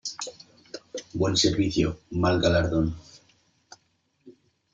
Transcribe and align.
Buen 1.19 1.35
servicio, 1.43 1.87
mal 2.21 2.35
galardón. 2.45 2.87